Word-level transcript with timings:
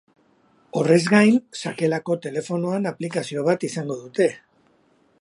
Horrez 0.79 0.97
gain, 1.15 1.35
sakelako 1.59 2.17
telefonoan 2.25 2.93
aplikazio 2.95 3.47
bat 3.53 3.71
izango 3.73 4.03
dute. 4.05 4.33